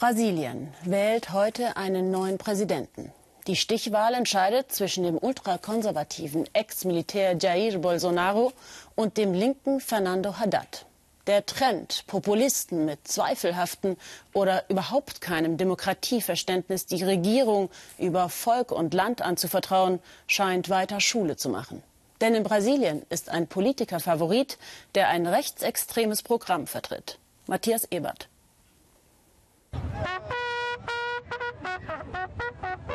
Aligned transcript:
Brasilien 0.00 0.72
wählt 0.82 1.34
heute 1.34 1.76
einen 1.76 2.10
neuen 2.10 2.38
Präsidenten. 2.38 3.12
Die 3.46 3.54
Stichwahl 3.54 4.14
entscheidet 4.14 4.72
zwischen 4.72 5.04
dem 5.04 5.18
ultrakonservativen 5.18 6.48
Ex-Militär 6.54 7.36
Jair 7.36 7.78
Bolsonaro 7.78 8.54
und 8.94 9.18
dem 9.18 9.34
linken 9.34 9.78
Fernando 9.78 10.38
Haddad. 10.38 10.86
Der 11.26 11.44
Trend, 11.44 12.04
Populisten 12.06 12.86
mit 12.86 13.06
zweifelhaften 13.06 13.98
oder 14.32 14.64
überhaupt 14.70 15.20
keinem 15.20 15.58
Demokratieverständnis 15.58 16.86
die 16.86 17.04
Regierung 17.04 17.68
über 17.98 18.30
Volk 18.30 18.72
und 18.72 18.94
Land 18.94 19.20
anzuvertrauen, 19.20 19.98
scheint 20.26 20.70
weiter 20.70 21.00
Schule 21.00 21.36
zu 21.36 21.50
machen. 21.50 21.82
Denn 22.22 22.34
in 22.34 22.42
Brasilien 22.42 23.02
ist 23.10 23.28
ein 23.28 23.48
Politiker 23.48 24.00
Favorit, 24.00 24.56
der 24.94 25.08
ein 25.08 25.26
rechtsextremes 25.26 26.22
Programm 26.22 26.66
vertritt. 26.66 27.18
Matthias 27.46 27.84
Ebert. 27.90 28.29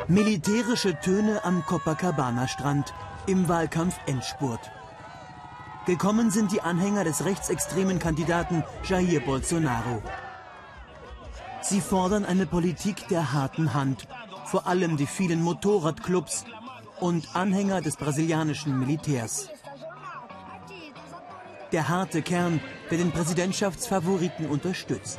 Militärische 0.08 0.98
Töne 1.00 1.44
am 1.44 1.64
Copacabana-Strand 1.64 2.94
im 3.26 3.48
Wahlkampf 3.48 3.96
Endspurt. 4.06 4.60
Gekommen 5.86 6.30
sind 6.30 6.52
die 6.52 6.60
Anhänger 6.60 7.04
des 7.04 7.24
rechtsextremen 7.24 7.98
Kandidaten 7.98 8.62
Jair 8.84 9.20
Bolsonaro. 9.20 10.02
Sie 11.60 11.80
fordern 11.80 12.24
eine 12.24 12.46
Politik 12.46 13.08
der 13.08 13.32
harten 13.32 13.74
Hand, 13.74 14.06
vor 14.44 14.68
allem 14.68 14.96
die 14.96 15.06
vielen 15.06 15.42
Motorradclubs 15.42 16.44
und 17.00 17.34
Anhänger 17.34 17.80
des 17.80 17.96
brasilianischen 17.96 18.78
Militärs. 18.78 19.48
Der 21.72 21.88
harte 21.88 22.22
Kern, 22.22 22.60
der 22.90 22.98
den 22.98 23.12
Präsidentschaftsfavoriten 23.12 24.46
unterstützt. 24.46 25.18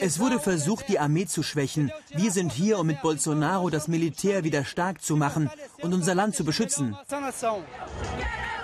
Es 0.00 0.18
wurde 0.18 0.40
versucht, 0.40 0.88
die 0.88 0.98
Armee 0.98 1.26
zu 1.26 1.42
schwächen. 1.42 1.92
Wir 2.14 2.30
sind 2.30 2.52
hier, 2.52 2.78
um 2.78 2.86
mit 2.86 3.02
Bolsonaro 3.02 3.70
das 3.70 3.88
Militär 3.88 4.44
wieder 4.44 4.64
stark 4.64 5.02
zu 5.02 5.16
machen 5.16 5.50
und 5.82 5.92
unser 5.94 6.14
Land 6.14 6.34
zu 6.34 6.44
beschützen. 6.44 6.96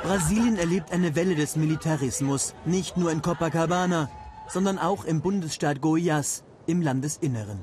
Brasilien 0.03 0.57
erlebt 0.57 0.93
eine 0.93 1.15
Welle 1.15 1.35
des 1.35 1.57
Militarismus, 1.57 2.55
nicht 2.65 2.97
nur 2.97 3.13
in 3.13 3.23
Copacabana, 3.23 4.11
sondern 4.49 4.79
auch 4.79 5.05
im 5.05 5.21
Bundesstaat 5.21 5.79
Goiás 5.79 6.43
im 6.67 6.83
Landesinneren. 6.83 7.61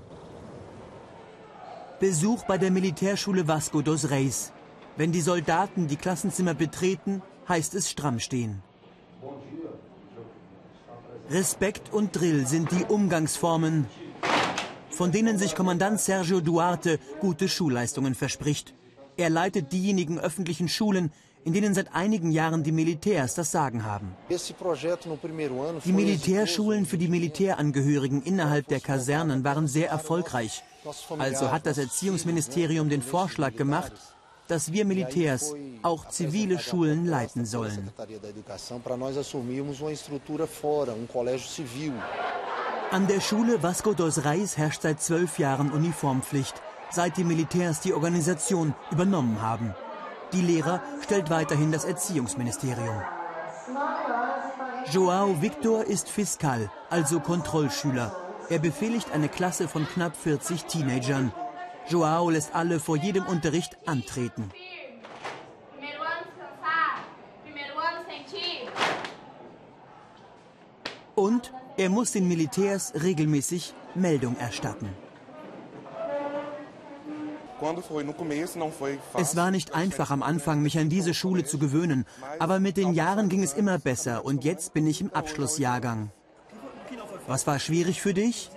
Besuch 2.00 2.46
bei 2.46 2.58
der 2.58 2.72
Militärschule 2.72 3.48
Vasco 3.48 3.81
dos 3.81 4.09
Reis. 4.09 4.53
Wenn 4.96 5.12
die 5.12 5.22
Soldaten 5.22 5.88
die 5.88 5.98
Klassenzimmer 5.98 6.53
betreten, 6.53 7.22
heißt 7.48 7.76
es 7.76 7.90
stramm 7.90 8.20
stehen. 8.20 8.62
Respekt 11.31 11.94
und 11.94 12.16
Drill 12.16 12.47
sind 12.47 12.72
die 12.72 12.85
Umgangsformen, 12.85 13.85
von 14.89 15.11
denen 15.11 15.38
sich 15.38 15.53
Kommandant 15.53 15.99
Sergio 15.99 16.41
Duarte 16.41 16.99
gute 17.19 17.47
Schulleistungen 17.47 18.16
verspricht. 18.16 18.73
Er 19.16 19.30
leitet 19.30 19.72
diejenigen 19.72 20.19
öffentlichen 20.19 20.67
Schulen, 20.67 21.11
in 21.45 21.53
denen 21.53 21.75
seit 21.75 21.94
einigen 21.94 22.31
Jahren 22.31 22.63
die 22.63 22.72
Militärs 22.72 23.35
das 23.35 23.52
Sagen 23.52 23.85
haben. 23.85 24.16
Die 25.85 25.91
Militärschulen 25.91 26.85
für 26.88 26.97
die 26.97 27.07
Militärangehörigen 27.07 28.23
innerhalb 28.23 28.67
der 28.67 28.80
Kasernen 28.80 29.44
waren 29.44 29.67
sehr 29.67 29.89
erfolgreich. 29.89 30.63
Also 31.19 31.52
hat 31.52 31.67
das 31.67 31.77
Erziehungsministerium 31.77 32.89
den 32.89 33.03
Vorschlag 33.03 33.55
gemacht, 33.55 33.94
dass 34.50 34.73
wir 34.73 34.83
Militärs 34.83 35.53
auch 35.83 36.09
zivile 36.09 36.59
Schulen 36.59 37.05
leiten 37.05 37.45
sollen. 37.45 37.89
An 42.91 43.08
der 43.08 43.22
Schule 43.22 43.64
Vasco 43.64 43.94
dos 43.94 44.25
Reis 44.25 44.58
herrscht 44.58 44.81
seit 44.81 45.02
zwölf 45.02 45.39
Jahren 45.39 45.72
Uniformpflicht, 45.72 46.56
seit 46.89 47.17
die 47.17 47.23
Militärs 47.23 47.80
die 47.81 47.94
Organisation 47.94 48.73
übernommen 48.91 49.41
haben. 49.41 49.75
Die 50.33 50.41
Lehrer 50.41 50.81
stellt 51.03 51.30
weiterhin 51.30 51.72
das 51.72 51.85
Erziehungsministerium. 51.85 53.01
Joao 54.91 55.40
Victor 55.41 55.84
ist 55.84 56.09
Fiskal, 56.09 56.72
also 56.90 57.19
Kontrollschüler. 57.19 58.16
Er 58.50 58.57
befehligt 58.57 59.12
eine 59.12 59.29
Klasse 59.29 59.68
von 59.68 59.88
knapp 59.88 60.16
40 60.16 60.66
Teenagern. 60.66 61.31
Joao 61.89 62.29
lässt 62.29 62.53
alle 62.53 62.79
vor 62.79 62.97
jedem 62.97 63.25
Unterricht 63.25 63.77
antreten. 63.85 64.51
Und 71.16 71.51
er 71.77 71.89
muss 71.89 72.11
den 72.11 72.27
Militärs 72.27 72.94
regelmäßig 73.01 73.73
Meldung 73.95 74.38
erstatten. 74.38 74.89
Es 79.17 79.35
war 79.35 79.51
nicht 79.51 79.73
einfach 79.73 80.11
am 80.11 80.23
Anfang, 80.23 80.61
mich 80.61 80.79
an 80.79 80.88
diese 80.88 81.13
Schule 81.13 81.44
zu 81.44 81.57
gewöhnen, 81.57 82.06
aber 82.39 82.59
mit 82.59 82.77
den 82.77 82.94
Jahren 82.94 83.27
ging 83.27 83.44
es 83.44 83.53
immer 83.53 83.79
besser 83.79 84.23
und 84.23 84.45
jetzt 84.45 84.73
bin 84.73 84.88
ich 84.88 85.01
im 85.01 85.11
Abschlussjahrgang. 85.13 86.11
Was 87.27 87.45
war 87.47 87.59
schwierig 87.59 88.01
für 88.01 88.13
dich? 88.13 88.50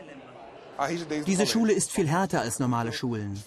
Diese 1.26 1.46
Schule 1.46 1.72
ist 1.72 1.90
viel 1.90 2.08
härter 2.08 2.40
als 2.40 2.58
normale 2.58 2.92
Schulen. 2.92 3.38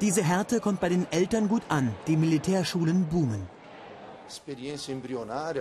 Diese 0.00 0.22
Härte 0.22 0.60
kommt 0.60 0.80
bei 0.80 0.88
den 0.88 1.06
Eltern 1.10 1.48
gut 1.48 1.62
an. 1.68 1.94
Die 2.06 2.16
Militärschulen 2.16 3.06
boomen. 3.06 3.46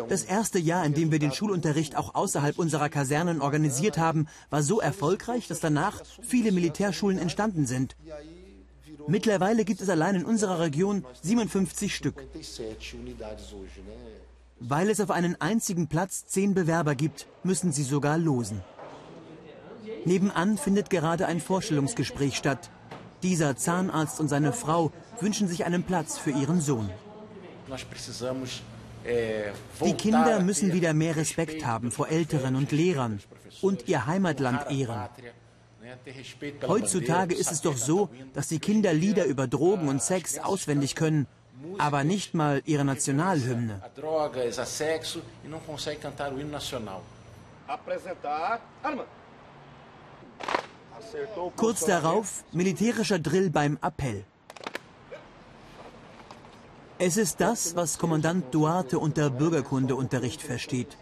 Das 0.10 0.24
erste 0.24 0.60
Jahr, 0.60 0.86
in 0.86 0.94
dem 0.94 1.12
wir 1.12 1.20
den 1.20 1.32
Schulunterricht 1.32 1.96
auch 1.96 2.16
außerhalb 2.16 2.60
unserer 2.60 2.90
Kasernen 2.90 3.42
organisiert 3.42 3.98
haben, 3.98 4.28
war 4.50 4.62
so 4.62 4.82
erfolgreich, 4.82 5.48
dass 5.48 5.62
danach 5.62 6.02
viele 6.22 6.52
Militärschulen 6.52 7.18
entstanden 7.18 7.66
sind. 7.66 7.96
Mittlerweile 9.08 9.64
gibt 9.64 9.80
es 9.80 9.90
allein 9.90 10.16
in 10.16 10.26
unserer 10.26 10.60
Region 10.60 11.06
57 11.22 11.96
Stück. 11.96 12.22
Weil 14.60 14.90
es 14.90 15.00
auf 15.00 15.12
einen 15.12 15.40
einzigen 15.40 15.88
Platz 15.88 16.26
zehn 16.26 16.54
Bewerber 16.54 16.96
gibt, 16.96 17.28
müssen 17.44 17.72
sie 17.72 17.84
sogar 17.84 18.18
losen. 18.18 18.62
Nebenan 20.08 20.58
findet 20.58 20.90
gerade 20.90 21.28
ein 21.28 21.42
Vorstellungsgespräch 21.42 22.38
statt. 22.38 22.70
Dieser 23.24 23.58
Zahnarzt 23.58 24.22
und 24.22 24.30
seine 24.30 24.54
Frau 24.54 24.94
wünschen 25.20 25.50
sich 25.50 25.66
einen 25.66 25.84
Platz 25.84 26.18
für 26.18 26.32
ihren 26.32 26.62
Sohn. 26.62 26.90
Die 29.84 29.94
Kinder 29.96 30.40
müssen 30.40 30.72
wieder 30.72 30.94
mehr 30.94 31.18
Respekt 31.18 31.66
haben 31.66 31.92
vor 31.92 32.08
Eltern 32.08 32.56
und 32.56 32.72
Lehrern 32.72 33.20
und 33.62 33.90
ihr 33.90 34.06
Heimatland 34.06 34.72
ehren. 34.72 35.10
Heutzutage 36.66 37.36
ist 37.36 37.52
es 37.52 37.62
doch 37.62 37.76
so, 37.76 38.10
dass 38.34 38.48
die 38.48 38.60
Kinder 38.60 38.94
Lieder 38.94 39.26
über 39.26 39.46
Drogen 39.46 39.90
und 39.90 40.02
Sex 40.02 40.40
auswendig 40.40 40.96
können, 40.96 41.28
aber 41.78 42.06
nicht 42.06 42.34
mal 42.34 42.62
ihre 42.66 42.86
Nationalhymne. 42.86 43.82
Kurz 51.56 51.86
darauf 51.86 52.44
militärischer 52.52 53.20
Drill 53.20 53.50
beim 53.50 53.78
Appell. 53.82 54.24
Es 57.00 57.18
ist 57.18 57.40
das, 57.40 57.76
was 57.76 58.00
Kommandant 58.00 58.54
Duarte 58.54 58.98
unter 58.98 59.30
Bürgerkundeunterricht 59.30 60.42
versteht. 60.42 60.98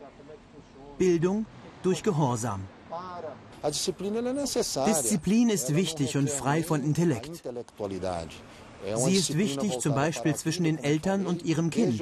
Bildung 0.98 1.46
durch 1.84 2.04
Gehorsam. 2.04 2.62
Disziplin 3.64 5.50
ist 5.50 5.76
wichtig 5.76 6.18
und 6.18 6.30
frei 6.30 6.64
von 6.64 6.84
Intellekt. 6.84 7.44
Sie 8.96 9.16
ist 9.16 9.38
wichtig 9.38 9.80
zum 9.80 9.96
Beispiel 9.96 10.36
zwischen 10.36 10.66
den 10.66 10.78
Eltern 10.78 11.26
und 11.26 11.44
ihrem 11.44 11.70
Kind. 11.70 12.02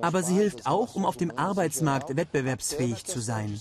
Aber 0.00 0.22
sie 0.22 0.34
hilft 0.34 0.66
auch, 0.66 0.94
um 0.94 1.04
auf 1.04 1.16
dem 1.16 1.36
Arbeitsmarkt 1.36 2.16
wettbewerbsfähig 2.16 3.04
zu 3.04 3.20
sein. 3.20 3.60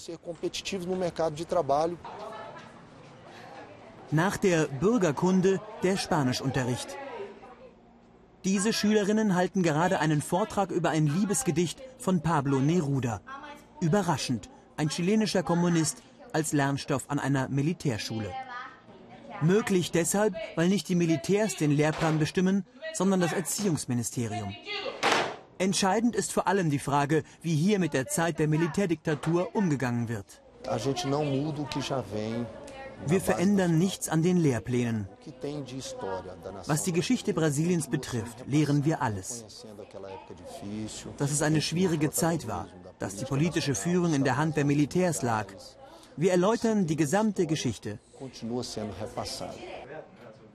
Nach 4.11 4.37
der 4.37 4.67
Bürgerkunde 4.67 5.61
der 5.83 5.97
Spanischunterricht. 5.97 6.97
Diese 8.45 8.71
Schülerinnen 8.71 9.35
halten 9.35 9.63
gerade 9.63 9.99
einen 9.99 10.21
Vortrag 10.21 10.71
über 10.71 10.89
ein 10.89 11.07
Liebesgedicht 11.07 11.81
von 11.97 12.21
Pablo 12.21 12.59
Neruda. 12.59 13.21
Überraschend, 13.81 14.49
ein 14.77 14.89
chilenischer 14.89 15.43
Kommunist 15.43 16.01
als 16.31 16.53
Lernstoff 16.53 17.03
an 17.09 17.19
einer 17.19 17.49
Militärschule. 17.49 18.33
Möglich 19.41 19.91
deshalb, 19.91 20.35
weil 20.55 20.69
nicht 20.69 20.89
die 20.89 20.95
Militärs 20.95 21.55
den 21.55 21.71
Lehrplan 21.71 22.19
bestimmen, 22.19 22.65
sondern 22.93 23.21
das 23.21 23.33
Erziehungsministerium. 23.33 24.53
Entscheidend 25.57 26.15
ist 26.15 26.31
vor 26.31 26.47
allem 26.47 26.69
die 26.69 26.79
Frage, 26.79 27.23
wie 27.41 27.55
hier 27.55 27.79
mit 27.79 27.93
der 27.93 28.07
Zeit 28.07 28.39
der 28.39 28.47
Militärdiktatur 28.47 29.55
umgegangen 29.55 30.07
wird. 30.07 30.41
Wir 33.07 33.21
verändern 33.21 33.77
nichts 33.77 34.09
an 34.09 34.23
den 34.23 34.37
Lehrplänen. 34.37 35.07
Was 36.65 36.83
die 36.83 36.91
Geschichte 36.91 37.33
Brasiliens 37.33 37.89
betrifft, 37.89 38.45
lehren 38.47 38.83
wir 38.83 39.01
alles. 39.01 39.65
Dass 41.17 41.31
es 41.31 41.41
eine 41.41 41.61
schwierige 41.61 42.11
Zeit 42.11 42.47
war, 42.47 42.67
dass 42.99 43.15
die 43.15 43.25
politische 43.25 43.75
Führung 43.75 44.13
in 44.13 44.23
der 44.23 44.37
Hand 44.37 44.57
der 44.57 44.65
Militärs 44.65 45.21
lag. 45.21 45.47
Wir 46.17 46.31
erläutern 46.31 46.87
die 46.87 46.97
gesamte 46.97 47.47
Geschichte. 47.47 47.99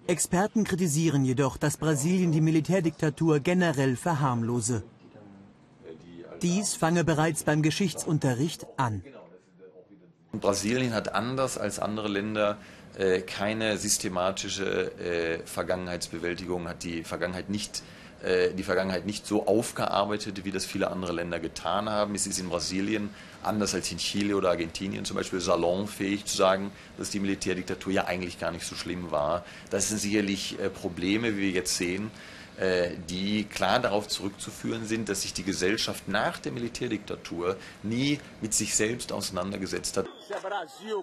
Experten 0.06 0.64
kritisieren 0.64 1.25
jedoch, 1.25 1.56
dass 1.56 1.76
Brasilien 1.76 2.32
die 2.32 2.40
Militärdiktatur 2.40 3.40
generell 3.40 3.96
verharmlose. 3.96 4.82
Dies 6.43 6.75
fange 6.75 7.05
bereits 7.05 7.44
beim 7.44 7.62
Geschichtsunterricht 7.62 8.66
an. 8.76 9.02
Brasilien 10.32 10.93
hat 10.93 11.14
anders 11.14 11.56
als 11.58 11.78
andere 11.78 12.08
Länder 12.08 12.58
äh, 12.96 13.20
keine 13.20 13.76
systematische 13.79 14.93
äh, 14.99 15.38
Vergangenheitsbewältigung, 15.46 16.69
hat 16.69 16.82
die 16.85 17.05
Vergangenheit 17.05 17.50
nicht 17.50 17.82
äh, 18.25 18.55
die 18.55 18.62
Vergangenheit 18.62 19.05
nicht 19.05 19.26
so 19.26 19.46
aufgearbeitet, 19.46 20.44
wie 20.44 20.50
das 20.50 20.64
viele 20.64 20.91
andere 20.91 21.12
Länder 21.12 21.41
getan 21.41 21.91
haben. 21.91 22.14
Es 22.14 22.26
ist 22.26 22.38
in 22.38 22.49
Brasilien, 22.49 23.11
anders 23.43 23.75
als 23.75 23.93
in 23.93 23.99
Chile 23.99 24.35
oder 24.37 24.49
Argentinien 24.50 25.05
zum 25.05 25.17
Beispiel, 25.17 25.41
salonfähig 25.41 26.25
zu 26.25 26.37
sagen, 26.37 26.73
dass 26.96 27.11
die 27.11 27.20
Militärdiktatur 27.20 27.93
ja 27.93 28.06
eigentlich 28.06 28.41
gar 28.41 28.50
nicht 28.50 28.64
so 28.64 28.76
schlimm 28.76 29.11
war. 29.11 29.44
Das 29.69 29.91
sind 29.91 29.99
sicherlich 29.99 30.58
äh, 30.58 30.70
Probleme, 30.70 31.37
wie 31.37 31.43
wir 31.43 31.50
jetzt 31.50 31.76
sehen, 31.76 32.11
die 33.08 33.44
klar 33.44 33.80
darauf 33.80 34.06
zurückzuführen 34.06 34.86
sind, 34.86 35.08
dass 35.08 35.22
sich 35.22 35.32
die 35.32 35.42
Gesellschaft 35.42 36.08
nach 36.08 36.38
der 36.38 36.52
Militärdiktatur 36.52 37.56
nie 37.82 38.20
mit 38.40 38.54
sich 38.54 38.76
selbst 38.76 39.12
auseinandergesetzt 39.12 39.96
hat. 39.96 40.06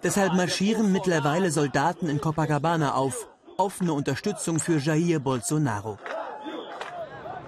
Deshalb 0.03 0.33
marschieren 0.33 0.91
mittlerweile 0.91 1.51
Soldaten 1.51 2.07
in 2.07 2.21
Copacabana 2.21 2.93
auf. 2.93 3.27
Offene 3.57 3.93
Unterstützung 3.93 4.59
für 4.59 4.77
Jair 4.77 5.19
Bolsonaro. 5.19 5.99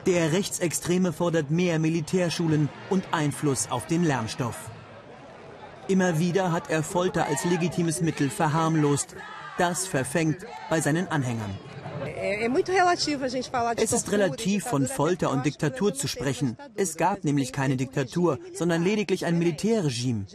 Der 0.06 0.34
Rechtsextreme 0.34 1.14
fordert 1.14 1.50
mehr 1.50 1.80
Militärschulen 1.80 2.68
und 2.90 3.06
Einfluss 3.12 3.72
auf 3.72 3.88
den 3.88 4.04
Lernstoff. 4.04 4.70
Immer 5.88 6.20
wieder 6.20 6.52
hat 6.52 6.70
er 6.70 6.84
Folter 6.84 7.26
als 7.26 7.46
legitimes 7.46 8.02
Mittel 8.02 8.30
verharmlost. 8.30 9.16
Das 9.58 9.88
verfängt 9.88 10.46
bei 10.70 10.82
seinen 10.82 11.08
Anhängern. 11.08 11.58
Es 13.76 13.92
ist 13.92 14.12
relativ, 14.12 14.64
von 14.64 14.88
Folter 14.88 15.30
und 15.30 15.46
Diktatur 15.46 15.94
zu 15.94 16.08
sprechen. 16.08 16.58
Es 16.76 16.96
gab 16.96 17.26
nämlich 17.26 17.52
keine 17.52 17.76
Diktatur, 17.76 18.40
sondern 18.54 18.82
lediglich 18.82 19.26
ein 19.26 19.38
Militärregime. 19.38 20.26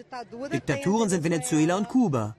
Diktaturen 0.53 1.09
sind 1.09 1.25
Venezuela 1.25 1.77
und 1.77 1.89
Kuba. 1.89 2.37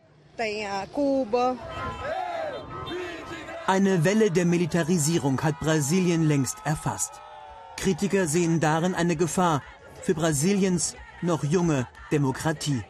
Eine 3.65 4.03
Welle 4.03 4.31
der 4.31 4.45
Militarisierung 4.45 5.41
hat 5.41 5.59
Brasilien 5.59 6.27
längst 6.27 6.57
erfasst. 6.63 7.13
Kritiker 7.77 8.27
sehen 8.27 8.59
darin 8.59 8.93
eine 8.93 9.15
Gefahr 9.15 9.63
für 10.01 10.13
Brasiliens 10.13 10.95
noch 11.21 11.43
junge 11.43 11.87
Demokratie. 12.11 12.83